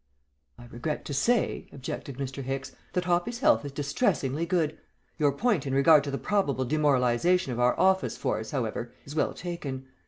"I 0.57 0.65
regret 0.65 1.05
to 1.05 1.13
say," 1.13 1.69
objected 1.71 2.17
Mr. 2.17 2.41
Hicks, 2.41 2.75
"that 2.93 3.05
Hoppy's 3.05 3.37
health 3.37 3.63
is 3.65 3.71
distressingly 3.71 4.47
good. 4.47 4.79
Your 5.19 5.31
point 5.31 5.67
in 5.67 5.75
regard 5.75 6.03
to 6.05 6.09
the 6.09 6.17
probable 6.17 6.65
demoralization 6.65 7.53
of 7.53 7.59
our 7.59 7.79
office 7.79 8.17
force, 8.17 8.49
however, 8.49 8.91
is 9.05 9.13
well 9.13 9.35
taken. 9.35 9.85